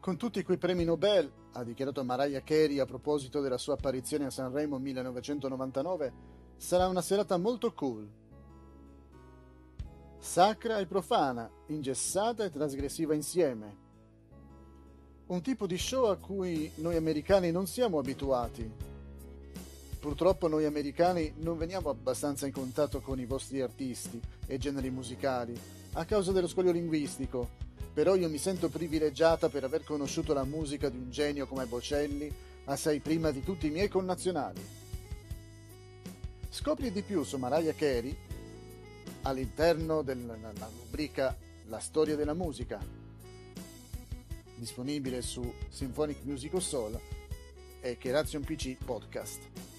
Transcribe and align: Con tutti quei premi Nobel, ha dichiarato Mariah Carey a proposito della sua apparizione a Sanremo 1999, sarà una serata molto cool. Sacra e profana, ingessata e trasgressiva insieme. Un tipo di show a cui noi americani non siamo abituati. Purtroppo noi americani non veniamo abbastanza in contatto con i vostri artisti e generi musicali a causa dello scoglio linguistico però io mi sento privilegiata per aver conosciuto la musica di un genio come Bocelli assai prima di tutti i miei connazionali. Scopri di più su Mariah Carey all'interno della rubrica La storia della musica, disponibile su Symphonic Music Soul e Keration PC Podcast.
Con 0.00 0.16
tutti 0.16 0.42
quei 0.42 0.56
premi 0.56 0.84
Nobel, 0.84 1.30
ha 1.52 1.62
dichiarato 1.62 2.02
Mariah 2.02 2.40
Carey 2.42 2.78
a 2.78 2.86
proposito 2.86 3.42
della 3.42 3.58
sua 3.58 3.74
apparizione 3.74 4.24
a 4.24 4.30
Sanremo 4.30 4.78
1999, 4.78 6.12
sarà 6.56 6.88
una 6.88 7.02
serata 7.02 7.36
molto 7.36 7.74
cool. 7.74 8.08
Sacra 10.18 10.78
e 10.78 10.86
profana, 10.86 11.50
ingessata 11.66 12.44
e 12.44 12.50
trasgressiva 12.50 13.12
insieme. 13.12 13.76
Un 15.26 15.42
tipo 15.42 15.66
di 15.66 15.76
show 15.76 16.06
a 16.06 16.16
cui 16.16 16.72
noi 16.76 16.96
americani 16.96 17.50
non 17.50 17.66
siamo 17.66 17.98
abituati. 17.98 18.72
Purtroppo 20.00 20.48
noi 20.48 20.64
americani 20.64 21.34
non 21.40 21.58
veniamo 21.58 21.90
abbastanza 21.90 22.46
in 22.46 22.52
contatto 22.52 23.00
con 23.00 23.20
i 23.20 23.26
vostri 23.26 23.60
artisti 23.60 24.18
e 24.46 24.56
generi 24.56 24.88
musicali 24.88 25.54
a 25.92 26.06
causa 26.06 26.32
dello 26.32 26.48
scoglio 26.48 26.72
linguistico 26.72 27.68
però 28.00 28.14
io 28.14 28.30
mi 28.30 28.38
sento 28.38 28.70
privilegiata 28.70 29.50
per 29.50 29.62
aver 29.62 29.84
conosciuto 29.84 30.32
la 30.32 30.44
musica 30.44 30.88
di 30.88 30.96
un 30.96 31.10
genio 31.10 31.46
come 31.46 31.66
Bocelli 31.66 32.32
assai 32.64 32.98
prima 33.00 33.30
di 33.30 33.42
tutti 33.42 33.66
i 33.66 33.70
miei 33.70 33.88
connazionali. 33.88 34.66
Scopri 36.48 36.92
di 36.92 37.02
più 37.02 37.22
su 37.24 37.36
Mariah 37.36 37.74
Carey 37.74 38.16
all'interno 39.24 40.00
della 40.00 40.34
rubrica 40.78 41.36
La 41.66 41.78
storia 41.78 42.16
della 42.16 42.32
musica, 42.32 42.80
disponibile 44.54 45.20
su 45.20 45.52
Symphonic 45.68 46.22
Music 46.22 46.58
Soul 46.58 46.98
e 47.82 47.98
Keration 47.98 48.42
PC 48.42 48.78
Podcast. 48.82 49.69